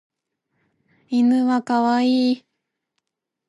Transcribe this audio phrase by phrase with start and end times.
[1.09, 2.45] 犬はかわいい